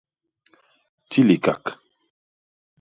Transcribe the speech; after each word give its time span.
Ti 1.09 1.21
likak. 1.27 1.63